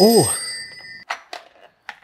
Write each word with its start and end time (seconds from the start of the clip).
Oh. 0.00 0.28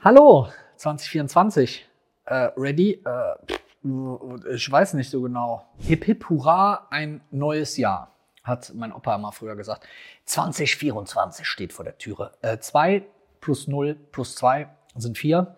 Hallo, 0.03 0.49
2024. 0.79 1.87
Äh, 2.25 2.35
ready? 2.57 3.01
Äh, 3.05 4.53
ich 4.53 4.69
weiß 4.69 4.95
nicht 4.95 5.09
so 5.11 5.23
genau. 5.23 5.65
Hip 5.79 6.05
hip 6.05 6.29
hurra, 6.29 6.89
ein 6.91 7.21
neues 7.31 7.77
Jahr, 7.77 8.11
hat 8.43 8.73
mein 8.75 8.93
Opa 8.93 9.15
immer 9.15 9.31
früher 9.31 9.55
gesagt. 9.55 9.87
2024 10.25 11.47
steht 11.47 11.73
vor 11.73 11.85
der 11.85 11.97
Türe. 11.97 12.33
2 12.59 12.95
äh, 12.95 13.03
plus 13.41 13.69
0 13.69 13.95
plus 13.95 14.35
2 14.35 14.69
sind 14.97 15.17
4. 15.17 15.55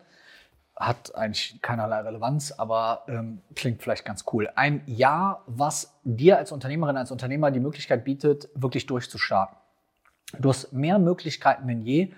Hat 0.76 1.14
eigentlich 1.14 1.62
keinerlei 1.62 2.00
Relevanz, 2.00 2.52
aber 2.52 3.04
ähm, 3.08 3.40
klingt 3.54 3.82
vielleicht 3.82 4.04
ganz 4.04 4.26
cool. 4.34 4.50
Ein 4.56 4.82
Jahr, 4.84 5.42
was 5.46 5.98
dir 6.04 6.36
als 6.36 6.52
Unternehmerin, 6.52 6.98
als 6.98 7.10
Unternehmer 7.10 7.50
die 7.50 7.60
Möglichkeit 7.60 8.04
bietet, 8.04 8.50
wirklich 8.54 8.84
durchzustarten. 8.84 9.56
Du 10.38 10.50
hast 10.50 10.72
mehr 10.74 10.98
Möglichkeiten 10.98 11.66
denn 11.66 11.80
je. 11.80 12.12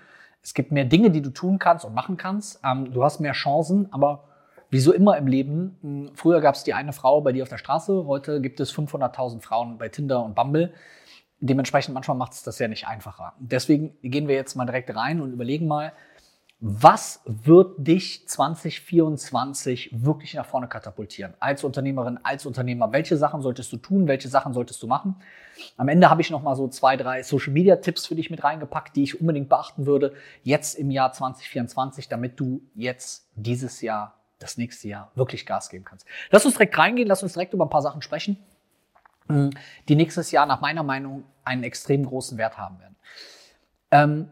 Es 0.49 0.55
gibt 0.55 0.71
mehr 0.71 0.85
Dinge, 0.85 1.11
die 1.11 1.21
du 1.21 1.29
tun 1.29 1.59
kannst 1.59 1.85
und 1.85 1.93
machen 1.93 2.17
kannst. 2.17 2.59
Ähm, 2.65 2.91
du 2.91 3.03
hast 3.03 3.19
mehr 3.19 3.33
Chancen, 3.33 3.93
aber 3.93 4.23
wie 4.71 4.79
so 4.79 4.91
immer 4.91 5.15
im 5.15 5.27
Leben, 5.27 5.77
hm, 5.81 6.11
früher 6.15 6.41
gab 6.41 6.55
es 6.55 6.63
die 6.63 6.73
eine 6.73 6.91
Frau 6.91 7.21
bei 7.21 7.33
dir 7.33 7.43
auf 7.43 7.49
der 7.49 7.59
Straße, 7.59 8.07
heute 8.07 8.41
gibt 8.41 8.59
es 8.59 8.73
500.000 8.73 9.41
Frauen 9.41 9.77
bei 9.77 9.89
Tinder 9.89 10.25
und 10.25 10.33
Bumble. 10.33 10.73
Dementsprechend 11.39 11.93
manchmal 11.93 12.17
macht 12.17 12.33
es 12.33 12.41
das 12.41 12.57
ja 12.57 12.67
nicht 12.67 12.87
einfacher. 12.87 13.33
Deswegen 13.37 13.95
gehen 14.01 14.27
wir 14.27 14.33
jetzt 14.33 14.55
mal 14.55 14.65
direkt 14.65 14.95
rein 14.95 15.21
und 15.21 15.31
überlegen 15.33 15.67
mal, 15.67 15.93
was 16.61 17.21
wird 17.25 17.75
dich 17.77 18.27
2024 18.27 19.91
wirklich 20.03 20.33
nach 20.33 20.45
vorne 20.45 20.67
katapultieren? 20.67 21.33
Als 21.39 21.63
Unternehmerin, 21.63 22.19
als 22.23 22.45
Unternehmer, 22.45 22.91
welche 22.91 23.15
Sachen 23.15 23.41
solltest 23.41 23.71
du 23.71 23.77
tun, 23.77 24.09
welche 24.09 24.27
Sachen 24.27 24.53
solltest 24.53 24.83
du 24.83 24.87
machen? 24.87 25.15
Am 25.77 25.87
Ende 25.87 26.09
habe 26.09 26.21
ich 26.21 26.31
noch 26.31 26.43
mal 26.43 26.55
so 26.55 26.67
zwei, 26.67 26.97
drei 26.97 27.23
Social 27.23 27.53
Media 27.53 27.77
Tipps 27.77 28.05
für 28.05 28.15
dich 28.15 28.29
mit 28.29 28.43
reingepackt, 28.43 28.97
die 28.97 29.03
ich 29.03 29.21
unbedingt 29.21 29.47
beachten 29.47 29.85
würde, 29.85 30.13
jetzt 30.43 30.77
im 30.77 30.91
Jahr 30.91 31.13
2024, 31.13 32.09
damit 32.09 32.37
du 32.37 32.61
jetzt 32.75 33.29
dieses 33.35 33.79
Jahr, 33.79 34.15
das 34.37 34.57
nächste 34.57 34.89
Jahr 34.89 35.11
wirklich 35.15 35.45
Gas 35.45 35.69
geben 35.69 35.85
kannst. 35.85 36.05
Lass 36.29 36.45
uns 36.45 36.55
direkt 36.55 36.77
reingehen, 36.77 37.07
lass 37.07 37.23
uns 37.23 37.33
direkt 37.33 37.53
über 37.53 37.65
ein 37.65 37.69
paar 37.69 37.81
Sachen 37.81 38.01
sprechen, 38.01 38.37
die 39.87 39.95
nächstes 39.95 40.31
Jahr 40.31 40.45
nach 40.45 40.59
meiner 40.59 40.83
Meinung 40.83 41.23
einen 41.45 41.63
extrem 41.63 42.05
großen 42.05 42.37
Wert 42.37 42.57
haben 42.57 42.79
werden. 42.79 42.95
Ähm, 43.91 44.31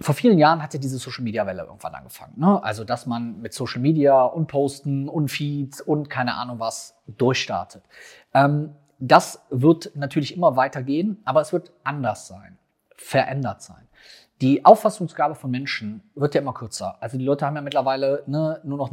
vor 0.00 0.14
vielen 0.14 0.38
Jahren 0.38 0.62
hatte 0.62 0.78
diese 0.78 0.98
Social 0.98 1.24
Media 1.24 1.46
Welle 1.46 1.62
irgendwann 1.62 1.94
angefangen. 1.94 2.34
Ne? 2.36 2.62
Also, 2.62 2.84
dass 2.84 3.06
man 3.06 3.40
mit 3.40 3.54
Social 3.54 3.80
Media 3.80 4.24
und 4.24 4.46
Posten 4.46 5.08
und 5.08 5.28
Feeds 5.30 5.80
und 5.80 6.10
keine 6.10 6.34
Ahnung 6.34 6.58
was 6.58 6.96
durchstartet. 7.06 7.82
Ähm, 8.34 8.74
das 8.98 9.44
wird 9.50 9.92
natürlich 9.94 10.34
immer 10.34 10.56
weitergehen, 10.56 11.20
aber 11.24 11.40
es 11.40 11.52
wird 11.52 11.72
anders 11.84 12.26
sein, 12.28 12.58
verändert 12.96 13.62
sein. 13.62 13.88
Die 14.42 14.66
Auffassungsgabe 14.66 15.34
von 15.34 15.50
Menschen 15.50 16.02
wird 16.14 16.34
ja 16.34 16.42
immer 16.42 16.52
kürzer. 16.52 16.96
Also 17.00 17.16
die 17.16 17.24
Leute 17.24 17.46
haben 17.46 17.56
ja 17.56 17.62
mittlerweile 17.62 18.22
ne, 18.26 18.60
nur 18.64 18.76
noch 18.76 18.90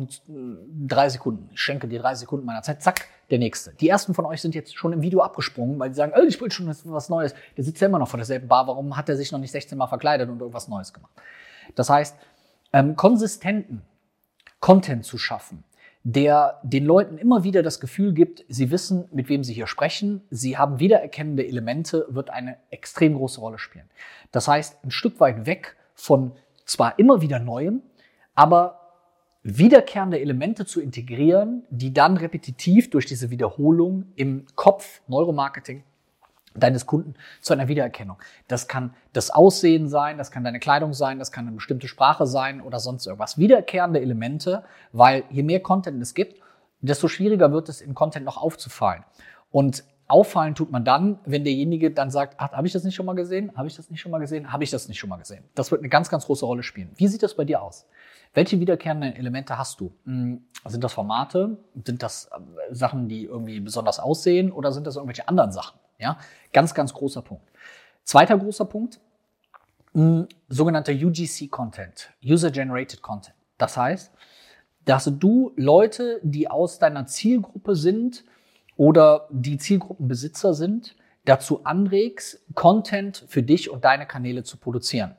drei 0.87 1.09
Sekunden. 1.09 1.49
Ich 1.51 1.59
schenke 1.59 1.89
dir 1.89 1.99
drei 1.99 2.15
Sekunden 2.15 2.45
meiner 2.45 2.61
Zeit. 2.61 2.81
Zack, 2.81 3.07
der 3.29 3.39
nächste. 3.39 3.73
Die 3.73 3.89
ersten 3.89 4.13
von 4.13 4.25
euch 4.25 4.41
sind 4.41 4.55
jetzt 4.55 4.73
schon 4.77 4.93
im 4.93 5.01
Video 5.01 5.21
abgesprungen, 5.21 5.77
weil 5.79 5.89
die 5.89 5.95
sagen, 5.95 6.13
oh, 6.15 6.23
ich 6.25 6.39
will 6.39 6.49
schon 6.49 6.67
was 6.67 7.09
Neues. 7.09 7.35
Der 7.57 7.65
sitzt 7.65 7.81
ja 7.81 7.87
immer 7.87 7.99
noch 7.99 8.07
vor 8.07 8.17
derselben 8.17 8.47
Bar. 8.47 8.67
Warum 8.67 8.95
hat 8.95 9.09
er 9.09 9.17
sich 9.17 9.33
noch 9.33 9.39
nicht 9.39 9.51
16 9.51 9.77
Mal 9.77 9.87
verkleidet 9.87 10.29
und 10.29 10.39
irgendwas 10.39 10.69
Neues 10.69 10.93
gemacht? 10.93 11.11
Das 11.75 11.89
heißt, 11.89 12.15
ähm, 12.71 12.95
konsistenten 12.95 13.81
Content 14.61 15.03
zu 15.03 15.17
schaffen, 15.17 15.65
der 16.03 16.59
den 16.63 16.85
Leuten 16.85 17.17
immer 17.17 17.43
wieder 17.43 17.63
das 17.63 17.79
Gefühl 17.79 18.13
gibt, 18.13 18.43
sie 18.49 18.71
wissen, 18.71 19.05
mit 19.11 19.29
wem 19.29 19.43
sie 19.43 19.53
hier 19.53 19.67
sprechen, 19.67 20.21
sie 20.29 20.57
haben 20.57 20.79
wiedererkennende 20.79 21.47
Elemente, 21.47 22.05
wird 22.09 22.29
eine 22.29 22.57
extrem 22.69 23.15
große 23.15 23.39
Rolle 23.39 23.57
spielen. 23.57 23.89
Das 24.31 24.47
heißt, 24.47 24.83
ein 24.83 24.91
Stück 24.91 25.19
weit 25.21 25.45
weg 25.45 25.77
von 25.95 26.33
zwar 26.65 26.99
immer 26.99 27.21
wieder 27.21 27.39
Neuem, 27.39 27.81
aber 28.35 28.79
wiederkehrende 29.43 30.19
Elemente 30.19 30.65
zu 30.65 30.81
integrieren, 30.81 31.63
die 31.69 31.93
dann 31.93 32.17
repetitiv 32.17 32.89
durch 32.89 33.05
diese 33.05 33.29
Wiederholung 33.29 34.05
im 34.15 34.45
Kopf, 34.55 35.01
Neuromarketing, 35.07 35.83
deines 36.55 36.85
Kunden 36.85 37.15
zu 37.41 37.53
einer 37.53 37.67
Wiedererkennung. 37.67 38.17
Das 38.47 38.67
kann 38.67 38.93
das 39.13 39.31
Aussehen 39.31 39.87
sein, 39.87 40.17
das 40.17 40.31
kann 40.31 40.43
deine 40.43 40.59
Kleidung 40.59 40.93
sein, 40.93 41.19
das 41.19 41.31
kann 41.31 41.47
eine 41.47 41.55
bestimmte 41.55 41.87
Sprache 41.87 42.25
sein 42.25 42.61
oder 42.61 42.79
sonst 42.79 43.05
irgendwas. 43.05 43.37
Wiederkehrende 43.37 44.01
Elemente, 44.01 44.63
weil 44.91 45.23
je 45.29 45.43
mehr 45.43 45.61
Content 45.61 46.01
es 46.01 46.13
gibt, 46.13 46.41
desto 46.81 47.07
schwieriger 47.07 47.51
wird 47.51 47.69
es 47.69 47.81
im 47.81 47.95
Content 47.95 48.25
noch 48.25 48.37
aufzufallen. 48.37 49.03
Und 49.51 49.83
auffallen 50.07 50.53
tut 50.53 50.71
man 50.71 50.83
dann, 50.83 51.19
wenn 51.25 51.43
derjenige 51.43 51.91
dann 51.91 52.11
sagt, 52.11 52.39
habe 52.39 52.67
ich 52.67 52.73
das 52.73 52.83
nicht 52.83 52.95
schon 52.95 53.05
mal 53.05 53.15
gesehen? 53.15 53.51
Habe 53.55 53.67
ich 53.67 53.75
das 53.75 53.89
nicht 53.89 54.01
schon 54.01 54.11
mal 54.11 54.19
gesehen? 54.19 54.51
Habe 54.51 54.63
ich 54.63 54.69
das 54.69 54.87
nicht 54.87 54.99
schon 54.99 55.09
mal 55.09 55.17
gesehen? 55.17 55.43
Das 55.55 55.71
wird 55.71 55.81
eine 55.81 55.89
ganz, 55.89 56.09
ganz 56.09 56.25
große 56.25 56.45
Rolle 56.45 56.63
spielen. 56.63 56.91
Wie 56.95 57.07
sieht 57.07 57.23
das 57.23 57.35
bei 57.35 57.45
dir 57.45 57.61
aus? 57.61 57.87
Welche 58.33 58.59
wiederkehrenden 58.59 59.13
Elemente 59.13 59.57
hast 59.57 59.79
du? 59.79 59.93
Hm, 60.05 60.43
sind 60.65 60.83
das 60.83 60.93
Formate? 60.93 61.57
Sind 61.85 62.01
das 62.01 62.25
äh, 62.25 62.73
Sachen, 62.73 63.07
die 63.07 63.25
irgendwie 63.25 63.59
besonders 63.59 63.99
aussehen? 63.99 64.51
Oder 64.51 64.71
sind 64.71 64.87
das 64.87 64.95
irgendwelche 64.95 65.27
anderen 65.27 65.51
Sachen? 65.51 65.79
Ja, 66.03 66.17
ganz, 66.51 66.73
ganz 66.73 66.93
großer 66.93 67.21
Punkt. 67.21 67.49
Zweiter 68.03 68.37
großer 68.37 68.65
Punkt, 68.65 68.99
mh, 69.93 70.27
sogenannter 70.49 70.91
UGC-Content, 70.91 72.11
User-Generated 72.21 73.01
Content. 73.01 73.35
Das 73.57 73.77
heißt, 73.77 74.11
dass 74.83 75.09
du 75.17 75.53
Leute, 75.55 76.19
die 76.21 76.49
aus 76.49 76.77
deiner 76.77 77.05
Zielgruppe 77.05 77.77
sind 77.77 78.25
oder 78.75 79.29
die 79.31 79.57
Zielgruppenbesitzer 79.57 80.53
sind, 80.53 80.97
dazu 81.23 81.63
anregst, 81.63 82.43
Content 82.53 83.23
für 83.29 83.41
dich 83.41 83.69
und 83.69 83.85
deine 83.85 84.05
Kanäle 84.05 84.43
zu 84.43 84.57
produzieren. 84.57 85.15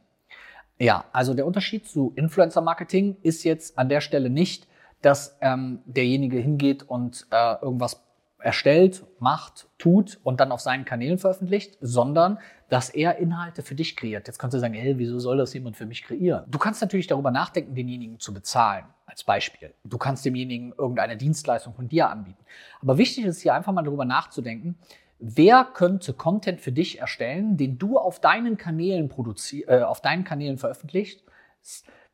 Ja, 0.78 1.06
also 1.12 1.32
der 1.32 1.46
Unterschied 1.46 1.88
zu 1.88 2.12
Influencer-Marketing 2.14 3.16
ist 3.22 3.42
jetzt 3.44 3.78
an 3.78 3.88
der 3.88 4.02
Stelle 4.02 4.28
nicht, 4.28 4.68
dass 5.00 5.38
ähm, 5.40 5.80
derjenige 5.86 6.36
hingeht 6.36 6.82
und 6.82 7.26
äh, 7.30 7.54
irgendwas 7.62 8.04
erstellt, 8.44 9.04
macht, 9.18 9.68
tut 9.78 10.20
und 10.22 10.38
dann 10.38 10.52
auf 10.52 10.60
seinen 10.60 10.84
Kanälen 10.84 11.18
veröffentlicht, 11.18 11.78
sondern 11.80 12.38
dass 12.68 12.90
er 12.90 13.16
Inhalte 13.18 13.62
für 13.62 13.74
dich 13.74 13.96
kreiert. 13.96 14.26
Jetzt 14.26 14.38
kannst 14.38 14.54
du 14.54 14.58
sagen, 14.58 14.74
hey, 14.74 14.98
wieso 14.98 15.18
soll 15.18 15.38
das 15.38 15.54
jemand 15.54 15.76
für 15.76 15.86
mich 15.86 16.02
kreieren? 16.04 16.44
Du 16.48 16.58
kannst 16.58 16.80
natürlich 16.80 17.06
darüber 17.06 17.30
nachdenken, 17.30 17.74
denjenigen 17.74 18.20
zu 18.20 18.34
bezahlen, 18.34 18.84
als 19.06 19.24
Beispiel. 19.24 19.72
Du 19.84 19.96
kannst 19.96 20.24
demjenigen 20.24 20.72
irgendeine 20.76 21.16
Dienstleistung 21.16 21.74
von 21.74 21.88
dir 21.88 22.10
anbieten. 22.10 22.44
Aber 22.82 22.98
wichtig 22.98 23.24
ist 23.24 23.40
hier 23.40 23.54
einfach 23.54 23.72
mal 23.72 23.82
darüber 23.82 24.04
nachzudenken, 24.04 24.76
wer 25.18 25.64
könnte 25.64 26.12
Content 26.12 26.60
für 26.60 26.72
dich 26.72 27.00
erstellen, 27.00 27.56
den 27.56 27.78
du 27.78 27.98
auf 27.98 28.20
deinen 28.20 28.58
Kanälen 28.58 29.08
produzierst, 29.08 29.68
äh, 29.70 29.82
auf 29.82 30.02
deinen 30.02 30.24
Kanälen 30.24 30.58
veröffentlichst, 30.58 31.24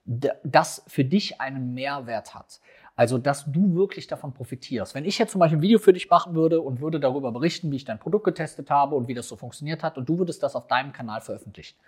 das 0.04 0.82
für 0.86 1.04
dich 1.04 1.40
einen 1.40 1.74
Mehrwert 1.74 2.34
hat. 2.34 2.60
Also, 3.00 3.16
dass 3.16 3.50
du 3.50 3.74
wirklich 3.76 4.08
davon 4.08 4.34
profitierst. 4.34 4.94
Wenn 4.94 5.06
ich 5.06 5.16
jetzt 5.16 5.32
zum 5.32 5.38
Beispiel 5.38 5.56
ein 5.56 5.62
Video 5.62 5.78
für 5.78 5.94
dich 5.94 6.10
machen 6.10 6.34
würde 6.34 6.60
und 6.60 6.82
würde 6.82 7.00
darüber 7.00 7.32
berichten, 7.32 7.70
wie 7.70 7.76
ich 7.76 7.86
dein 7.86 7.98
Produkt 7.98 8.24
getestet 8.26 8.68
habe 8.68 8.94
und 8.94 9.08
wie 9.08 9.14
das 9.14 9.26
so 9.26 9.36
funktioniert 9.36 9.82
hat 9.82 9.96
und 9.96 10.06
du 10.06 10.18
würdest 10.18 10.42
das 10.42 10.54
auf 10.54 10.66
deinem 10.66 10.92
Kanal 10.92 11.22
veröffentlichen, 11.22 11.78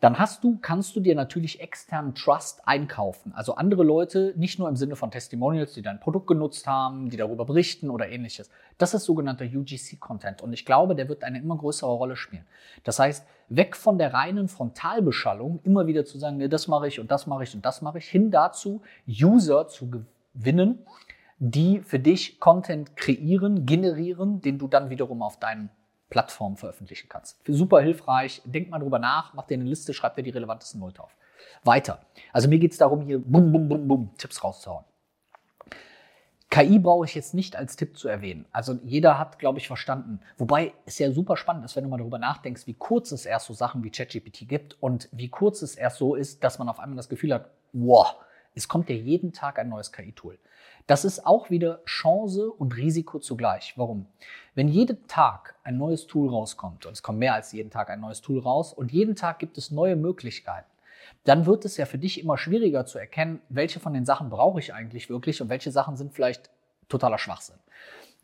dann 0.00 0.18
hast 0.18 0.42
du, 0.42 0.56
kannst 0.62 0.96
du 0.96 1.00
dir 1.00 1.14
natürlich 1.14 1.60
externen 1.60 2.14
Trust 2.14 2.66
einkaufen. 2.66 3.34
Also 3.34 3.56
andere 3.56 3.84
Leute, 3.84 4.32
nicht 4.34 4.58
nur 4.58 4.66
im 4.70 4.76
Sinne 4.76 4.96
von 4.96 5.10
Testimonials, 5.10 5.74
die 5.74 5.82
dein 5.82 6.00
Produkt 6.00 6.28
genutzt 6.28 6.66
haben, 6.66 7.10
die 7.10 7.18
darüber 7.18 7.44
berichten 7.44 7.90
oder 7.90 8.08
ähnliches. 8.08 8.48
Das 8.78 8.94
ist 8.94 9.04
sogenannter 9.04 9.44
UGC-Content. 9.44 10.40
Und 10.40 10.54
ich 10.54 10.64
glaube, 10.64 10.94
der 10.94 11.10
wird 11.10 11.22
eine 11.22 11.38
immer 11.38 11.58
größere 11.58 11.90
Rolle 11.90 12.16
spielen. 12.16 12.46
Das 12.84 12.98
heißt, 12.98 13.26
weg 13.50 13.76
von 13.76 13.98
der 13.98 14.14
reinen 14.14 14.48
Frontalbeschallung, 14.48 15.60
immer 15.64 15.86
wieder 15.86 16.06
zu 16.06 16.18
sagen, 16.18 16.38
nee, 16.38 16.48
das 16.48 16.66
mache 16.66 16.88
ich 16.88 16.98
und 16.98 17.10
das 17.10 17.26
mache 17.26 17.42
ich 17.42 17.54
und 17.54 17.62
das 17.66 17.82
mache 17.82 17.98
ich, 17.98 18.06
hin 18.06 18.30
dazu, 18.30 18.80
User 19.06 19.68
zu 19.68 19.90
gewinnen, 19.90 20.19
die 21.38 21.80
für 21.80 21.98
dich 21.98 22.38
Content 22.38 22.96
kreieren, 22.96 23.66
generieren, 23.66 24.40
den 24.40 24.58
du 24.58 24.68
dann 24.68 24.90
wiederum 24.90 25.22
auf 25.22 25.38
deinen 25.38 25.70
Plattform 26.10 26.56
veröffentlichen 26.56 27.08
kannst. 27.08 27.40
Super 27.46 27.80
hilfreich. 27.80 28.42
Denk 28.44 28.68
mal 28.68 28.80
drüber 28.80 28.98
nach, 28.98 29.32
mach 29.32 29.46
dir 29.46 29.54
eine 29.54 29.64
Liste, 29.64 29.94
schreib 29.94 30.16
dir 30.16 30.22
die 30.22 30.30
relevantesten 30.30 30.80
Leute 30.80 31.02
auf. 31.02 31.16
Weiter. 31.64 32.00
Also 32.32 32.48
mir 32.48 32.58
geht 32.58 32.72
es 32.72 32.78
darum, 32.78 33.02
hier 33.02 33.18
bum, 33.18 33.52
bum, 33.52 33.68
bum, 33.68 33.88
bum, 33.88 34.10
Tipps 34.18 34.42
rauszuhauen. 34.44 34.84
KI 36.50 36.80
brauche 36.80 37.04
ich 37.04 37.14
jetzt 37.14 37.32
nicht 37.32 37.54
als 37.54 37.76
Tipp 37.76 37.96
zu 37.96 38.08
erwähnen. 38.08 38.44
Also 38.50 38.78
jeder 38.82 39.18
hat, 39.18 39.38
glaube 39.38 39.60
ich, 39.60 39.68
verstanden. 39.68 40.20
Wobei 40.36 40.74
es 40.84 40.98
ja 40.98 41.12
super 41.12 41.36
spannend 41.36 41.64
ist, 41.64 41.76
wenn 41.76 41.84
du 41.84 41.90
mal 41.90 41.98
darüber 41.98 42.18
nachdenkst, 42.18 42.66
wie 42.66 42.74
kurz 42.74 43.12
es 43.12 43.24
erst 43.24 43.46
so 43.46 43.54
Sachen 43.54 43.84
wie 43.84 43.90
ChatGPT 43.90 44.48
gibt 44.48 44.76
und 44.82 45.08
wie 45.12 45.28
kurz 45.28 45.62
es 45.62 45.76
erst 45.76 45.98
so 45.98 46.16
ist, 46.16 46.42
dass 46.42 46.58
man 46.58 46.68
auf 46.68 46.80
einmal 46.80 46.96
das 46.96 47.08
Gefühl 47.08 47.32
hat, 47.32 47.50
wow, 47.72 48.16
es 48.54 48.68
kommt 48.68 48.88
ja 48.90 48.96
jeden 48.96 49.32
Tag 49.32 49.58
ein 49.58 49.68
neues 49.68 49.92
KI-Tool. 49.92 50.38
Das 50.86 51.04
ist 51.04 51.24
auch 51.24 51.50
wieder 51.50 51.82
Chance 51.84 52.50
und 52.50 52.76
Risiko 52.76 53.20
zugleich. 53.20 53.74
Warum? 53.76 54.06
Wenn 54.54 54.68
jeden 54.68 55.06
Tag 55.06 55.54
ein 55.62 55.78
neues 55.78 56.06
Tool 56.06 56.28
rauskommt, 56.28 56.86
und 56.86 56.92
es 56.92 57.02
kommt 57.02 57.18
mehr 57.18 57.34
als 57.34 57.52
jeden 57.52 57.70
Tag 57.70 57.90
ein 57.90 58.00
neues 58.00 58.20
Tool 58.20 58.40
raus, 58.40 58.72
und 58.72 58.90
jeden 58.90 59.14
Tag 59.14 59.38
gibt 59.38 59.56
es 59.56 59.70
neue 59.70 59.96
Möglichkeiten, 59.96 60.66
dann 61.24 61.46
wird 61.46 61.64
es 61.64 61.76
ja 61.76 61.86
für 61.86 61.98
dich 61.98 62.20
immer 62.20 62.38
schwieriger 62.38 62.86
zu 62.86 62.98
erkennen, 62.98 63.40
welche 63.48 63.78
von 63.78 63.92
den 63.92 64.04
Sachen 64.04 64.30
brauche 64.30 64.58
ich 64.58 64.74
eigentlich 64.74 65.10
wirklich 65.10 65.40
und 65.40 65.48
welche 65.48 65.70
Sachen 65.70 65.96
sind 65.96 66.12
vielleicht 66.12 66.50
totaler 66.88 67.18
Schwachsinn. 67.18 67.58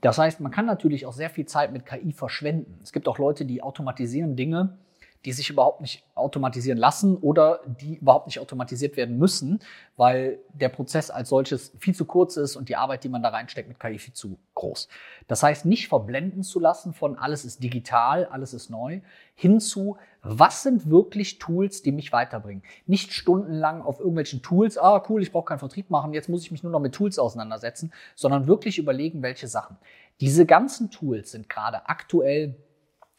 Das 0.00 0.18
heißt, 0.18 0.40
man 0.40 0.52
kann 0.52 0.66
natürlich 0.66 1.06
auch 1.06 1.12
sehr 1.12 1.30
viel 1.30 1.46
Zeit 1.46 1.72
mit 1.72 1.86
KI 1.86 2.12
verschwenden. 2.12 2.80
Es 2.82 2.92
gibt 2.92 3.08
auch 3.08 3.18
Leute, 3.18 3.44
die 3.44 3.62
automatisieren 3.62 4.36
Dinge, 4.36 4.76
die 5.24 5.32
sich 5.32 5.50
überhaupt 5.50 5.80
nicht 5.80 6.04
automatisieren 6.14 6.78
lassen 6.78 7.16
oder 7.16 7.60
die 7.66 7.96
überhaupt 7.96 8.26
nicht 8.26 8.40
automatisiert 8.40 8.96
werden 8.96 9.18
müssen, 9.18 9.60
weil 9.96 10.38
der 10.52 10.68
Prozess 10.68 11.10
als 11.10 11.28
solches 11.28 11.72
viel 11.78 11.94
zu 11.94 12.04
kurz 12.04 12.36
ist 12.36 12.56
und 12.56 12.68
die 12.68 12.76
Arbeit, 12.76 13.04
die 13.04 13.08
man 13.08 13.22
da 13.22 13.30
reinsteckt 13.30 13.68
mit 13.68 13.80
KI 13.80 13.98
viel 13.98 14.14
zu 14.14 14.38
groß. 14.54 14.88
Das 15.26 15.42
heißt, 15.42 15.64
nicht 15.66 15.88
verblenden 15.88 16.42
zu 16.42 16.60
lassen 16.60 16.92
von 16.92 17.16
alles 17.16 17.44
ist 17.44 17.62
digital, 17.62 18.26
alles 18.26 18.54
ist 18.54 18.70
neu, 18.70 19.00
hinzu, 19.34 19.96
was 20.22 20.62
sind 20.62 20.90
wirklich 20.90 21.38
Tools, 21.38 21.82
die 21.82 21.92
mich 21.92 22.12
weiterbringen? 22.12 22.62
Nicht 22.86 23.12
stundenlang 23.12 23.82
auf 23.82 24.00
irgendwelchen 24.00 24.42
Tools, 24.42 24.76
ah 24.78 25.02
cool, 25.08 25.22
ich 25.22 25.30
brauche 25.30 25.44
keinen 25.44 25.58
Vertrieb 25.58 25.90
machen, 25.90 26.14
jetzt 26.14 26.28
muss 26.28 26.42
ich 26.42 26.50
mich 26.50 26.62
nur 26.62 26.72
noch 26.72 26.80
mit 26.80 26.94
Tools 26.94 27.18
auseinandersetzen, 27.18 27.92
sondern 28.14 28.46
wirklich 28.46 28.78
überlegen, 28.78 29.22
welche 29.22 29.48
Sachen. 29.48 29.76
Diese 30.20 30.46
ganzen 30.46 30.90
Tools 30.90 31.32
sind 31.32 31.48
gerade 31.48 31.88
aktuell 31.88 32.56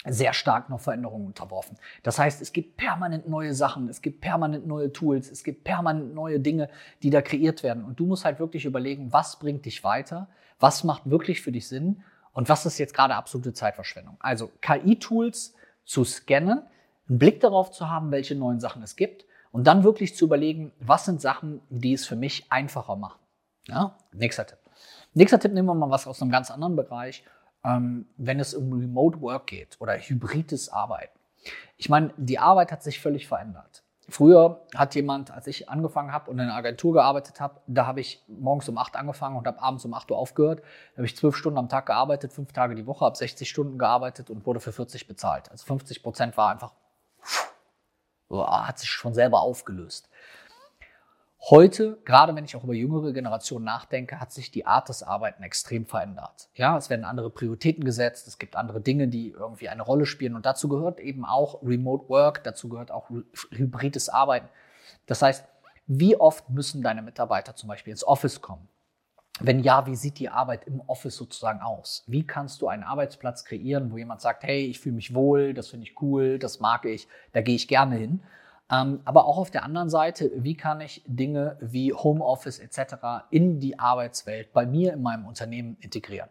sehr 0.05 0.33
stark 0.33 0.69
noch 0.69 0.79
Veränderungen 0.79 1.27
unterworfen. 1.27 1.77
Das 2.03 2.19
heißt, 2.19 2.41
es 2.41 2.53
gibt 2.53 2.77
permanent 2.77 3.27
neue 3.27 3.53
Sachen, 3.53 3.89
es 3.89 4.01
gibt 4.01 4.21
permanent 4.21 4.67
neue 4.67 4.91
Tools, 4.93 5.29
es 5.29 5.43
gibt 5.43 5.63
permanent 5.63 6.13
neue 6.13 6.39
Dinge, 6.39 6.69
die 7.03 7.09
da 7.09 7.21
kreiert 7.21 7.63
werden. 7.63 7.83
Und 7.83 7.99
du 7.99 8.05
musst 8.05 8.23
halt 8.23 8.39
wirklich 8.39 8.65
überlegen, 8.65 9.11
was 9.11 9.39
bringt 9.39 9.65
dich 9.65 9.83
weiter, 9.83 10.29
was 10.59 10.83
macht 10.83 11.09
wirklich 11.09 11.41
für 11.41 11.51
dich 11.51 11.67
Sinn 11.67 12.03
und 12.33 12.49
was 12.49 12.65
ist 12.65 12.77
jetzt 12.77 12.93
gerade 12.93 13.15
absolute 13.15 13.53
Zeitverschwendung. 13.53 14.17
Also 14.19 14.51
KI-Tools 14.61 15.55
zu 15.83 16.03
scannen, 16.03 16.61
einen 17.09 17.19
Blick 17.19 17.39
darauf 17.39 17.71
zu 17.71 17.89
haben, 17.89 18.11
welche 18.11 18.35
neuen 18.35 18.59
Sachen 18.59 18.83
es 18.83 18.95
gibt 18.95 19.25
und 19.51 19.65
dann 19.65 19.83
wirklich 19.83 20.15
zu 20.15 20.25
überlegen, 20.25 20.71
was 20.79 21.05
sind 21.05 21.21
Sachen, 21.21 21.61
die 21.69 21.93
es 21.93 22.05
für 22.05 22.15
mich 22.15 22.51
einfacher 22.51 22.95
machen. 22.95 23.19
Ja? 23.67 23.97
Nächster 24.11 24.45
Tipp. 24.45 24.59
Nächster 25.13 25.39
Tipp 25.39 25.53
nehmen 25.53 25.67
wir 25.67 25.73
mal 25.73 25.89
was 25.89 26.05
aus 26.05 26.21
einem 26.21 26.31
ganz 26.31 26.51
anderen 26.51 26.75
Bereich 26.75 27.23
wenn 28.17 28.39
es 28.39 28.53
um 28.53 28.71
Remote 28.73 29.19
Work 29.21 29.47
geht 29.47 29.75
oder 29.79 29.97
hybrides 29.97 30.69
Arbeiten. 30.69 31.17
Ich 31.77 31.89
meine, 31.89 32.13
die 32.17 32.39
Arbeit 32.39 32.71
hat 32.71 32.81
sich 32.81 32.99
völlig 32.99 33.27
verändert. 33.27 33.83
Früher 34.09 34.61
hat 34.73 34.95
jemand, 34.95 35.31
als 35.31 35.47
ich 35.47 35.67
angefangen 35.67 36.13
habe 36.13 36.31
und 36.31 36.39
in 36.39 36.45
einer 36.45 36.55
Agentur 36.55 36.93
gearbeitet 36.93 37.41
habe, 37.41 37.59
da 37.67 37.85
habe 37.85 37.99
ich 37.99 38.23
morgens 38.27 38.69
um 38.69 38.77
8 38.77 38.95
angefangen 38.95 39.35
und 39.35 39.45
habe 39.45 39.61
abends 39.61 39.83
um 39.83 39.93
8 39.93 40.09
Uhr 40.11 40.17
aufgehört. 40.17 40.61
Da 40.93 40.99
habe 40.99 41.05
ich 41.05 41.17
zwölf 41.17 41.35
Stunden 41.35 41.59
am 41.59 41.67
Tag 41.67 41.87
gearbeitet, 41.87 42.31
fünf 42.31 42.53
Tage 42.53 42.73
die 42.73 42.85
Woche, 42.85 43.03
habe 43.03 43.17
60 43.17 43.49
Stunden 43.49 43.77
gearbeitet 43.77 44.29
und 44.29 44.45
wurde 44.45 44.61
für 44.61 44.71
40 44.71 45.09
bezahlt. 45.09 45.51
Also 45.51 45.65
50 45.65 46.03
Prozent 46.03 46.37
war 46.37 46.51
einfach, 46.51 46.73
hat 48.31 48.79
sich 48.79 48.89
schon 48.89 49.13
selber 49.13 49.41
aufgelöst. 49.41 50.09
Heute, 51.39 51.99
gerade 52.03 52.35
wenn 52.35 52.45
ich 52.45 52.55
auch 52.55 52.63
über 52.63 52.73
jüngere 52.73 53.13
Generationen 53.13 53.63
nachdenke, 53.63 54.19
hat 54.19 54.31
sich 54.31 54.51
die 54.51 54.65
Art 54.65 54.89
des 54.89 55.03
Arbeiten 55.03 55.43
extrem 55.43 55.85
verändert. 55.85 56.49
Ja, 56.55 56.77
es 56.77 56.89
werden 56.89 57.05
andere 57.05 57.29
Prioritäten 57.29 57.83
gesetzt, 57.83 58.27
es 58.27 58.37
gibt 58.37 58.55
andere 58.55 58.81
Dinge, 58.81 59.07
die 59.07 59.29
irgendwie 59.29 59.69
eine 59.69 59.83
Rolle 59.83 60.05
spielen 60.05 60.35
und 60.35 60.45
dazu 60.45 60.67
gehört 60.67 60.99
eben 60.99 61.25
auch 61.25 61.61
Remote 61.63 62.09
Work, 62.09 62.43
dazu 62.43 62.69
gehört 62.69 62.91
auch 62.91 63.09
hybrides 63.51 64.09
Arbeiten. 64.09 64.49
Das 65.05 65.21
heißt, 65.21 65.45
wie 65.85 66.19
oft 66.19 66.49
müssen 66.49 66.81
deine 66.81 67.01
Mitarbeiter 67.01 67.55
zum 67.55 67.69
Beispiel 67.69 67.91
ins 67.91 68.05
Office 68.05 68.41
kommen? 68.41 68.67
Wenn 69.39 69.59
ja, 69.59 69.85
wie 69.85 69.95
sieht 69.95 70.17
die 70.17 70.29
Arbeit 70.29 70.65
im 70.65 70.81
Office 70.81 71.15
sozusagen 71.15 71.61
aus? 71.61 72.03
Wie 72.07 72.25
kannst 72.25 72.61
du 72.61 72.67
einen 72.67 72.83
Arbeitsplatz 72.83 73.45
kreieren, 73.45 73.91
wo 73.91 73.97
jemand 73.97 74.19
sagt, 74.19 74.43
hey, 74.43 74.65
ich 74.65 74.79
fühle 74.79 74.95
mich 74.95 75.13
wohl, 75.13 75.53
das 75.53 75.69
finde 75.69 75.85
ich 75.85 76.01
cool, 76.01 76.39
das 76.39 76.59
mag 76.59 76.85
ich, 76.85 77.07
da 77.33 77.41
gehe 77.41 77.55
ich 77.55 77.67
gerne 77.67 77.95
hin? 77.95 78.23
Ähm, 78.71 78.99
aber 79.05 79.25
auch 79.25 79.37
auf 79.37 79.51
der 79.51 79.63
anderen 79.63 79.89
Seite, 79.89 80.31
wie 80.35 80.55
kann 80.55 80.81
ich 80.81 81.03
Dinge 81.07 81.57
wie 81.61 81.93
Homeoffice 81.93 82.59
etc. 82.59 82.95
in 83.29 83.59
die 83.59 83.79
Arbeitswelt 83.79 84.51
bei 84.51 84.65
mir 84.65 84.93
in 84.93 85.01
meinem 85.01 85.25
Unternehmen 85.25 85.77
integrieren? 85.79 86.29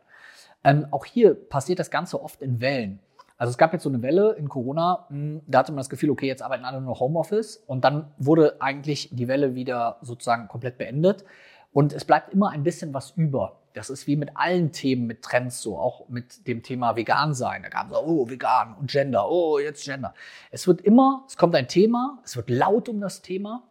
Ähm, 0.62 0.86
auch 0.90 1.04
hier 1.04 1.34
passiert 1.34 1.78
das 1.78 1.90
Ganze 1.90 2.22
oft 2.22 2.42
in 2.42 2.60
Wellen. 2.60 3.00
Also 3.38 3.50
es 3.50 3.58
gab 3.58 3.72
jetzt 3.72 3.82
so 3.82 3.88
eine 3.88 4.02
Welle 4.02 4.32
in 4.32 4.48
Corona, 4.48 5.06
hm, 5.08 5.42
da 5.46 5.60
hatte 5.60 5.72
man 5.72 5.78
das 5.78 5.90
Gefühl, 5.90 6.10
okay, 6.10 6.26
jetzt 6.26 6.42
arbeiten 6.42 6.64
alle 6.64 6.80
nur 6.80 6.98
Homeoffice 6.98 7.58
und 7.66 7.84
dann 7.84 8.10
wurde 8.18 8.60
eigentlich 8.60 9.10
die 9.12 9.28
Welle 9.28 9.54
wieder 9.54 9.98
sozusagen 10.00 10.48
komplett 10.48 10.78
beendet 10.78 11.24
und 11.72 11.92
es 11.92 12.04
bleibt 12.04 12.32
immer 12.32 12.50
ein 12.50 12.62
bisschen 12.62 12.94
was 12.94 13.10
über. 13.10 13.58
Das 13.76 13.90
ist 13.90 14.06
wie 14.06 14.16
mit 14.16 14.38
allen 14.38 14.72
Themen, 14.72 15.06
mit 15.06 15.20
Trends 15.20 15.60
so, 15.60 15.76
auch 15.76 16.08
mit 16.08 16.46
dem 16.46 16.62
Thema 16.62 16.96
vegan 16.96 17.34
sein. 17.34 17.62
Da 17.62 17.68
gab 17.68 17.90
es 17.90 17.96
oh, 17.98 18.26
vegan 18.26 18.74
und 18.74 18.90
Gender, 18.90 19.30
oh, 19.30 19.58
jetzt 19.58 19.84
Gender. 19.84 20.14
Es 20.50 20.66
wird 20.66 20.80
immer, 20.80 21.24
es 21.28 21.36
kommt 21.36 21.54
ein 21.54 21.68
Thema, 21.68 22.18
es 22.24 22.36
wird 22.36 22.48
laut 22.48 22.88
um 22.88 23.02
das 23.02 23.20
Thema 23.20 23.64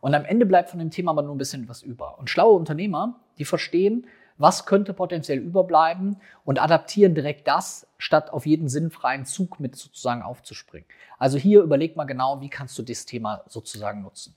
und 0.00 0.14
am 0.14 0.24
Ende 0.24 0.46
bleibt 0.46 0.70
von 0.70 0.78
dem 0.78 0.92
Thema 0.92 1.10
aber 1.10 1.22
nur 1.22 1.34
ein 1.34 1.38
bisschen 1.38 1.68
was 1.68 1.82
über. 1.82 2.20
Und 2.20 2.30
schlaue 2.30 2.54
Unternehmer, 2.54 3.18
die 3.38 3.44
verstehen, 3.44 4.06
was 4.38 4.64
könnte 4.64 4.94
potenziell 4.94 5.38
überbleiben 5.38 6.18
und 6.44 6.62
adaptieren 6.62 7.16
direkt 7.16 7.48
das, 7.48 7.88
statt 7.98 8.30
auf 8.30 8.46
jeden 8.46 8.68
sinnfreien 8.68 9.26
Zug 9.26 9.58
mit 9.58 9.74
sozusagen 9.74 10.22
aufzuspringen. 10.22 10.88
Also 11.18 11.36
hier 11.36 11.62
überleg 11.62 11.96
mal 11.96 12.04
genau, 12.04 12.40
wie 12.40 12.48
kannst 12.48 12.78
du 12.78 12.82
das 12.84 13.06
Thema 13.06 13.42
sozusagen 13.48 14.02
nutzen. 14.02 14.36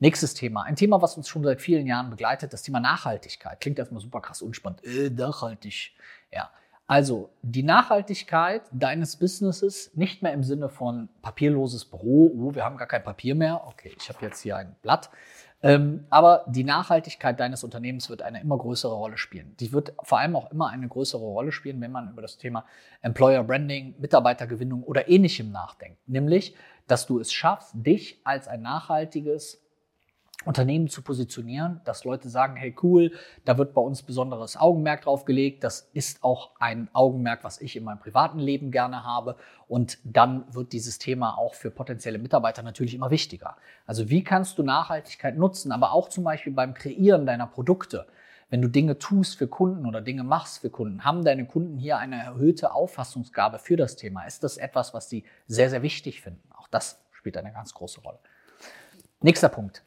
Nächstes 0.00 0.34
Thema. 0.34 0.62
Ein 0.62 0.76
Thema, 0.76 1.00
was 1.00 1.16
uns 1.16 1.28
schon 1.28 1.44
seit 1.44 1.60
vielen 1.60 1.86
Jahren 1.86 2.10
begleitet, 2.10 2.52
das 2.52 2.62
Thema 2.62 2.80
Nachhaltigkeit. 2.80 3.60
Klingt 3.60 3.78
erstmal 3.78 4.00
super 4.00 4.20
krass 4.20 4.42
unspannend. 4.42 4.84
Äh, 4.84 5.10
nachhaltig. 5.10 5.92
Ja. 6.32 6.50
Also 6.86 7.30
die 7.40 7.62
Nachhaltigkeit 7.62 8.62
deines 8.70 9.16
Businesses 9.16 9.96
nicht 9.96 10.22
mehr 10.22 10.34
im 10.34 10.42
Sinne 10.44 10.68
von 10.68 11.08
papierloses 11.22 11.86
Büro, 11.86 12.30
oh, 12.36 12.54
wir 12.54 12.64
haben 12.64 12.76
gar 12.76 12.88
kein 12.88 13.02
Papier 13.02 13.34
mehr. 13.34 13.66
Okay, 13.66 13.92
ich 13.96 14.08
habe 14.10 14.18
jetzt 14.20 14.40
hier 14.42 14.56
ein 14.56 14.76
Blatt. 14.82 15.10
Ähm, 15.62 16.04
aber 16.10 16.44
die 16.46 16.62
Nachhaltigkeit 16.62 17.40
deines 17.40 17.64
Unternehmens 17.64 18.10
wird 18.10 18.20
eine 18.20 18.42
immer 18.42 18.58
größere 18.58 18.92
Rolle 18.92 19.16
spielen. 19.16 19.56
Die 19.60 19.72
wird 19.72 19.94
vor 20.02 20.18
allem 20.18 20.36
auch 20.36 20.50
immer 20.50 20.68
eine 20.68 20.86
größere 20.86 21.22
Rolle 21.22 21.52
spielen, 21.52 21.80
wenn 21.80 21.90
man 21.90 22.10
über 22.10 22.20
das 22.20 22.36
Thema 22.36 22.66
Employer 23.00 23.42
Branding, 23.44 23.94
Mitarbeitergewinnung 23.98 24.82
oder 24.82 25.08
ähnlichem 25.08 25.50
nachdenkt. 25.52 26.06
Nämlich, 26.06 26.54
dass 26.86 27.06
du 27.06 27.18
es 27.18 27.32
schaffst, 27.32 27.70
dich 27.72 28.20
als 28.24 28.46
ein 28.46 28.60
nachhaltiges 28.60 29.63
Unternehmen 30.44 30.88
zu 30.88 31.02
positionieren, 31.02 31.80
dass 31.84 32.04
Leute 32.04 32.28
sagen, 32.28 32.56
hey 32.56 32.74
cool, 32.82 33.12
da 33.44 33.58
wird 33.58 33.74
bei 33.74 33.80
uns 33.80 34.02
besonderes 34.02 34.56
Augenmerk 34.56 35.02
drauf 35.02 35.24
gelegt. 35.24 35.64
Das 35.64 35.88
ist 35.92 36.22
auch 36.22 36.52
ein 36.60 36.88
Augenmerk, 36.92 37.44
was 37.44 37.60
ich 37.60 37.76
in 37.76 37.84
meinem 37.84 37.98
privaten 37.98 38.38
Leben 38.38 38.70
gerne 38.70 39.04
habe. 39.04 39.36
Und 39.68 39.98
dann 40.04 40.44
wird 40.54 40.72
dieses 40.72 40.98
Thema 40.98 41.38
auch 41.38 41.54
für 41.54 41.70
potenzielle 41.70 42.18
Mitarbeiter 42.18 42.62
natürlich 42.62 42.94
immer 42.94 43.10
wichtiger. 43.10 43.56
Also 43.86 44.10
wie 44.10 44.24
kannst 44.24 44.58
du 44.58 44.62
Nachhaltigkeit 44.62 45.36
nutzen, 45.36 45.72
aber 45.72 45.92
auch 45.92 46.08
zum 46.08 46.24
Beispiel 46.24 46.52
beim 46.52 46.74
Kreieren 46.74 47.26
deiner 47.26 47.46
Produkte. 47.46 48.06
Wenn 48.50 48.62
du 48.62 48.68
Dinge 48.68 48.98
tust 48.98 49.36
für 49.38 49.48
Kunden 49.48 49.86
oder 49.86 50.00
Dinge 50.00 50.22
machst 50.22 50.60
für 50.60 50.70
Kunden, 50.70 51.04
haben 51.04 51.24
deine 51.24 51.46
Kunden 51.46 51.78
hier 51.78 51.96
eine 51.98 52.22
erhöhte 52.22 52.72
Auffassungsgabe 52.72 53.58
für 53.58 53.76
das 53.76 53.96
Thema? 53.96 54.24
Ist 54.24 54.44
das 54.44 54.58
etwas, 54.58 54.94
was 54.94 55.08
sie 55.08 55.24
sehr, 55.46 55.70
sehr 55.70 55.82
wichtig 55.82 56.20
finden? 56.20 56.42
Auch 56.56 56.68
das 56.68 57.00
spielt 57.12 57.36
eine 57.36 57.52
ganz 57.52 57.74
große 57.74 58.00
Rolle. 58.02 58.18
Nächster 59.22 59.48
Punkt. 59.48 59.82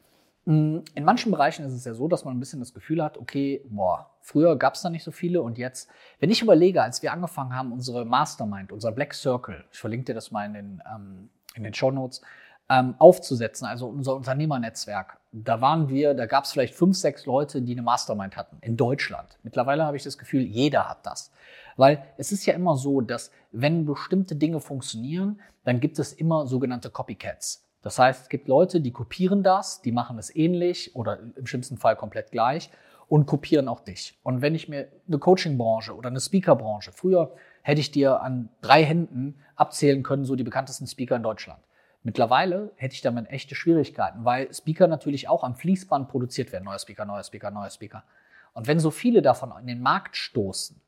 Mm, 0.48 0.78
in 0.94 1.04
manchen 1.04 1.30
Bereichen 1.30 1.66
ist 1.66 1.74
es 1.74 1.84
ja 1.84 1.92
so, 1.92 2.08
dass 2.08 2.24
man 2.24 2.34
ein 2.34 2.40
bisschen 2.40 2.60
das 2.60 2.72
Gefühl 2.72 3.04
hat, 3.04 3.18
okay, 3.18 3.62
boah, 3.68 4.08
früher 4.22 4.56
gab 4.56 4.76
es 4.76 4.80
da 4.80 4.88
nicht 4.88 5.04
so 5.04 5.10
viele 5.10 5.42
und 5.42 5.58
jetzt, 5.58 5.90
wenn 6.20 6.30
ich 6.30 6.40
überlege, 6.40 6.82
als 6.82 7.02
wir 7.02 7.12
angefangen 7.12 7.54
haben, 7.54 7.70
unsere 7.70 8.06
Mastermind, 8.06 8.72
unser 8.72 8.90
Black 8.90 9.12
Circle, 9.12 9.62
ich 9.70 9.78
verlinke 9.78 10.06
dir 10.06 10.14
das 10.14 10.30
mal 10.30 10.46
in 10.46 10.54
den, 10.54 10.82
ähm, 10.90 11.28
in 11.54 11.64
den 11.64 11.74
Show 11.74 11.90
Notes, 11.90 12.22
ähm, 12.70 12.94
aufzusetzen, 12.98 13.66
also 13.66 13.88
unser 13.88 14.16
Unternehmernetzwerk, 14.16 15.18
da 15.32 15.60
waren 15.60 15.90
wir, 15.90 16.14
da 16.14 16.24
gab 16.24 16.44
es 16.44 16.52
vielleicht 16.52 16.74
fünf, 16.74 16.96
sechs 16.96 17.26
Leute, 17.26 17.60
die 17.60 17.72
eine 17.72 17.82
Mastermind 17.82 18.34
hatten 18.34 18.56
in 18.62 18.78
Deutschland. 18.78 19.36
Mittlerweile 19.42 19.84
habe 19.84 19.98
ich 19.98 20.02
das 20.02 20.16
Gefühl, 20.16 20.40
jeder 20.40 20.88
hat 20.88 21.04
das. 21.04 21.30
Weil 21.76 22.02
es 22.16 22.32
ist 22.32 22.46
ja 22.46 22.54
immer 22.54 22.78
so, 22.78 23.02
dass 23.02 23.32
wenn 23.52 23.84
bestimmte 23.84 24.34
Dinge 24.34 24.60
funktionieren, 24.60 25.40
dann 25.64 25.80
gibt 25.80 25.98
es 25.98 26.14
immer 26.14 26.46
sogenannte 26.46 26.88
Copycats. 26.88 27.67
Das 27.82 27.98
heißt, 27.98 28.22
es 28.22 28.28
gibt 28.28 28.48
Leute, 28.48 28.80
die 28.80 28.90
kopieren 28.90 29.42
das, 29.42 29.82
die 29.82 29.92
machen 29.92 30.18
es 30.18 30.34
ähnlich 30.34 30.94
oder 30.96 31.18
im 31.36 31.46
schlimmsten 31.46 31.76
Fall 31.76 31.96
komplett 31.96 32.32
gleich 32.32 32.70
und 33.08 33.26
kopieren 33.26 33.68
auch 33.68 33.80
dich. 33.80 34.18
Und 34.22 34.42
wenn 34.42 34.54
ich 34.54 34.68
mir 34.68 34.88
eine 35.06 35.18
Coaching-Branche 35.18 35.94
oder 35.94 36.08
eine 36.08 36.20
Speaker-Branche, 36.20 36.92
früher 36.92 37.34
hätte 37.62 37.80
ich 37.80 37.90
dir 37.90 38.20
an 38.20 38.50
drei 38.60 38.84
Händen 38.84 39.40
abzählen 39.56 40.02
können, 40.02 40.24
so 40.24 40.36
die 40.36 40.44
bekanntesten 40.44 40.86
Speaker 40.86 41.16
in 41.16 41.22
Deutschland. 41.22 41.60
Mittlerweile 42.02 42.72
hätte 42.76 42.94
ich 42.94 43.00
damit 43.00 43.28
echte 43.30 43.54
Schwierigkeiten, 43.54 44.24
weil 44.24 44.52
Speaker 44.52 44.86
natürlich 44.86 45.28
auch 45.28 45.42
am 45.42 45.54
Fließband 45.54 46.08
produziert 46.08 46.52
werden. 46.52 46.64
Neuer 46.64 46.78
Speaker, 46.78 47.04
neuer 47.04 47.24
Speaker, 47.24 47.50
neuer 47.50 47.70
Speaker. 47.70 48.04
Und 48.52 48.66
wenn 48.66 48.80
so 48.80 48.90
viele 48.90 49.22
davon 49.22 49.52
in 49.60 49.66
den 49.66 49.80
Markt 49.80 50.16
stoßen 50.16 50.80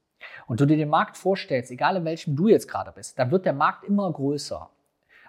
und 0.47 0.61
du 0.61 0.67
dir 0.67 0.77
den 0.77 0.89
Markt 0.89 1.17
vorstellst, 1.17 1.71
egal 1.71 1.97
in 1.97 2.05
welchem 2.05 2.37
du 2.37 2.49
jetzt 2.49 2.69
gerade 2.69 2.93
bist, 2.93 3.19
dann 3.19 3.31
wird 3.31 3.45
der 3.45 3.53
Markt 3.53 3.85
immer 3.85 4.11
größer. 4.11 4.71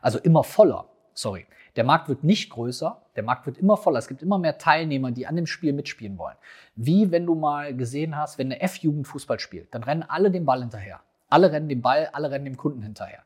Also 0.02 0.20
immer 0.20 0.44
voller 0.44 0.91
sorry, 1.14 1.46
der 1.76 1.84
Markt 1.84 2.10
wird 2.10 2.24
nicht 2.24 2.50
größer, 2.50 3.02
der 3.16 3.24
Markt 3.24 3.46
wird 3.46 3.58
immer 3.58 3.78
voller. 3.78 4.00
Es 4.00 4.08
gibt 4.08 4.22
immer 4.22 4.38
mehr 4.38 4.58
Teilnehmer, 4.58 5.12
die 5.12 5.28
an 5.28 5.36
dem 5.36 5.48
Spiel 5.48 5.74
mitspielen 5.74 6.18
wollen. 6.18 6.36
Wie 6.76 7.12
wenn 7.12 7.26
du 7.26 7.36
mal 7.36 7.76
gesehen 7.76 8.18
hast, 8.18 8.38
wenn 8.38 8.48
eine 8.48 8.62
F-Jugend 8.62 9.08
Fußball 9.08 9.40
spielt, 9.40 9.74
dann 9.74 9.84
rennen 9.84 10.04
alle 10.04 10.32
dem 10.32 10.46
Ball 10.46 10.62
hinterher. 10.62 11.02
Alle 11.30 11.52
rennen 11.52 11.70
dem 11.70 11.82
Ball, 11.82 12.10
alle 12.12 12.30
rennen 12.30 12.46
dem 12.46 12.58
Kunden 12.58 12.82
hinterher. 12.82 13.24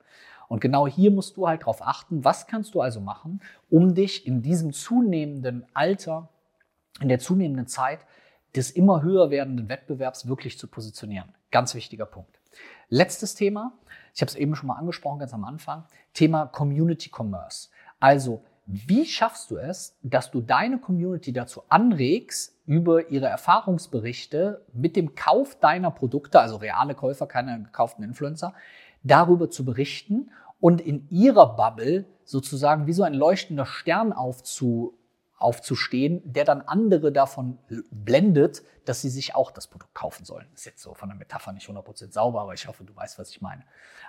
Und 0.48 0.62
genau 0.62 0.88
hier 0.88 1.10
musst 1.10 1.38
du 1.38 1.48
halt 1.48 1.62
darauf 1.62 1.82
achten, 1.82 2.24
was 2.24 2.46
kannst 2.46 2.76
du 2.76 2.82
also 2.82 3.02
machen, 3.02 3.42
um 3.70 3.96
dich 3.96 4.28
in 4.28 4.44
diesem 4.44 4.74
zunehmenden 4.74 5.66
Alter, 5.74 6.30
in 7.02 7.10
der 7.10 7.20
zunehmenden 7.20 7.68
Zeit 7.68 8.00
des 8.56 8.72
immer 8.72 9.02
höher 9.02 9.32
werdenden 9.32 9.70
Wettbewerbs 9.70 10.28
wirklich 10.28 10.58
zu 10.60 10.68
positionieren. 10.68 11.34
Ganz 11.52 11.74
wichtiger 11.74 12.06
Punkt. 12.06 12.40
Letztes 12.90 13.36
Thema, 13.36 13.74
ich 14.16 14.22
habe 14.22 14.30
es 14.30 14.36
eben 14.36 14.56
schon 14.56 14.68
mal 14.68 14.78
angesprochen, 14.78 15.20
ganz 15.20 15.34
am 15.34 15.44
Anfang, 15.44 15.84
Thema 16.14 16.46
Community 16.48 17.12
Commerce. 17.14 17.70
Also, 18.00 18.44
wie 18.66 19.06
schaffst 19.06 19.52
du 19.52 19.58
es, 19.58 19.96
dass 20.02 20.32
du 20.32 20.42
deine 20.42 20.80
Community 20.80 21.34
dazu 21.34 21.64
anregst, 21.70 22.56
über 22.66 23.12
ihre 23.12 23.28
Erfahrungsberichte 23.28 24.66
mit 24.74 24.96
dem 24.96 25.14
Kauf 25.14 25.60
deiner 25.60 25.92
Produkte, 25.92 26.40
also 26.40 26.56
reale 26.56 26.96
Käufer, 26.96 27.28
keine 27.28 27.62
gekauften 27.64 28.04
Influencer, 28.04 28.54
darüber 29.04 29.52
zu 29.52 29.66
berichten 29.66 30.32
und 30.60 30.82
in 30.82 31.08
ihrer 31.10 31.56
Bubble 31.56 32.06
sozusagen 32.24 32.88
wie 32.88 32.94
so 32.94 33.04
ein 33.04 33.14
leuchtender 33.14 33.66
Stern 33.66 34.14
aufzu, 34.14 34.98
aufzustehen, 35.38 36.22
der 36.24 36.46
dann 36.46 36.62
andere 36.62 37.12
davon 37.12 37.58
blendet, 37.92 38.64
dass 38.86 39.02
sie 39.02 39.10
sich 39.10 39.36
auch 39.36 39.52
das 39.52 39.68
Produkt 39.68 39.94
kaufen 39.94 40.24
sollen. 40.24 40.48
Ist 40.54 40.66
jetzt 40.66 40.82
so 40.82 40.94
von 40.94 41.10
der 41.10 41.18
Metapher 41.18 41.52
nicht 41.52 41.68
100% 41.68 42.12
sauber, 42.12 42.42
aber 42.42 42.54
ich 42.54 42.68
hoffe, 42.68 42.84
du 42.84 42.96
weißt, 42.96 43.20
was 43.20 43.30
ich 43.32 43.42
meine. 43.42 43.64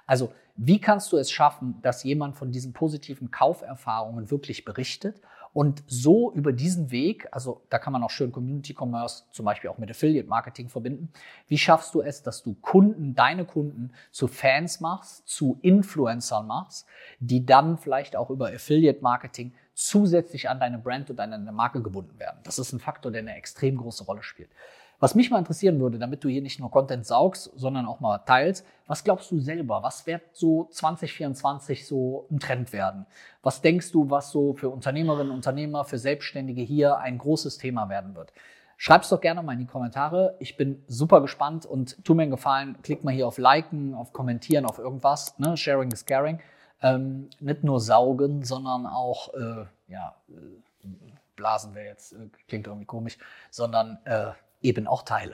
Also, 0.06 0.32
wie 0.54 0.80
kannst 0.80 1.12
du 1.12 1.16
es 1.16 1.30
schaffen, 1.30 1.80
dass 1.82 2.04
jemand 2.04 2.36
von 2.36 2.52
diesen 2.52 2.72
positiven 2.72 3.30
Kauferfahrungen 3.30 4.30
wirklich 4.30 4.64
berichtet 4.64 5.20
und 5.56 5.82
so 5.86 6.34
über 6.34 6.52
diesen 6.52 6.90
Weg, 6.90 7.28
also 7.32 7.62
da 7.70 7.78
kann 7.78 7.94
man 7.94 8.02
auch 8.02 8.10
schön 8.10 8.30
Community 8.30 8.76
Commerce 8.78 9.24
zum 9.30 9.46
Beispiel 9.46 9.70
auch 9.70 9.78
mit 9.78 9.90
Affiliate 9.90 10.28
Marketing 10.28 10.68
verbinden. 10.68 11.10
Wie 11.48 11.56
schaffst 11.56 11.94
du 11.94 12.02
es, 12.02 12.22
dass 12.22 12.42
du 12.42 12.52
Kunden, 12.60 13.14
deine 13.14 13.46
Kunden 13.46 13.90
zu 14.10 14.28
Fans 14.28 14.80
machst, 14.80 15.26
zu 15.26 15.58
Influencern 15.62 16.46
machst, 16.46 16.86
die 17.20 17.46
dann 17.46 17.78
vielleicht 17.78 18.16
auch 18.16 18.28
über 18.28 18.48
Affiliate 18.48 19.00
Marketing 19.00 19.54
zusätzlich 19.72 20.50
an 20.50 20.60
deine 20.60 20.76
Brand 20.76 21.08
und 21.08 21.18
an 21.20 21.30
deine 21.30 21.52
Marke 21.52 21.80
gebunden 21.80 22.18
werden? 22.18 22.38
Das 22.44 22.58
ist 22.58 22.74
ein 22.74 22.78
Faktor, 22.78 23.10
der 23.10 23.22
eine 23.22 23.36
extrem 23.36 23.78
große 23.78 24.04
Rolle 24.04 24.22
spielt. 24.22 24.50
Was 24.98 25.14
mich 25.14 25.30
mal 25.30 25.38
interessieren 25.38 25.78
würde, 25.78 25.98
damit 25.98 26.24
du 26.24 26.28
hier 26.28 26.40
nicht 26.40 26.58
nur 26.58 26.70
Content 26.70 27.04
saugst, 27.04 27.50
sondern 27.54 27.86
auch 27.86 28.00
mal 28.00 28.18
teilst, 28.18 28.64
was 28.86 29.04
glaubst 29.04 29.30
du 29.30 29.38
selber? 29.40 29.82
Was 29.82 30.06
wird 30.06 30.22
so 30.32 30.68
2024 30.70 31.86
so 31.86 32.26
ein 32.30 32.40
Trend 32.40 32.72
werden? 32.72 33.06
Was 33.42 33.60
denkst 33.60 33.92
du, 33.92 34.08
was 34.08 34.30
so 34.30 34.54
für 34.54 34.70
Unternehmerinnen 34.70 35.30
und 35.30 35.36
Unternehmer, 35.36 35.84
für 35.84 35.98
Selbstständige 35.98 36.62
hier 36.62 36.98
ein 36.98 37.18
großes 37.18 37.58
Thema 37.58 37.88
werden 37.88 38.14
wird? 38.14 38.32
Schreib's 38.78 39.08
doch 39.08 39.20
gerne 39.20 39.42
mal 39.42 39.52
in 39.52 39.60
die 39.60 39.66
Kommentare. 39.66 40.36
Ich 40.38 40.56
bin 40.56 40.82
super 40.86 41.20
gespannt 41.20 41.64
und 41.64 42.04
tu 42.04 42.14
mir 42.14 42.22
einen 42.22 42.30
Gefallen, 42.30 42.76
klick 42.82 43.04
mal 43.04 43.12
hier 43.12 43.26
auf 43.26 43.38
Liken, 43.38 43.94
auf 43.94 44.12
Kommentieren, 44.12 44.66
auf 44.66 44.78
irgendwas. 44.78 45.38
Ne? 45.38 45.56
Sharing 45.56 45.90
is 45.92 46.04
caring. 46.04 46.40
Ähm, 46.82 47.30
nicht 47.40 47.64
nur 47.64 47.80
saugen, 47.80 48.44
sondern 48.44 48.86
auch, 48.86 49.32
äh, 49.32 49.64
ja, 49.88 50.14
äh, 50.28 50.86
blasen 51.36 51.74
wäre 51.74 51.86
jetzt, 51.86 52.12
äh, 52.12 52.28
klingt 52.48 52.66
irgendwie 52.66 52.86
komisch, 52.86 53.18
sondern 53.50 53.98
äh, 54.04 54.32
eben 54.66 54.86
auch 54.86 55.02
teilen. 55.02 55.24